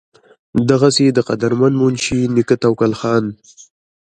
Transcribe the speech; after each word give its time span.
دغسې 0.69 1.05
د 1.13 1.19
قدرمند 1.29 1.75
منشي 1.81 2.21
نيکۀ 2.35 2.55
توکل 2.63 2.91
خان 2.99 3.25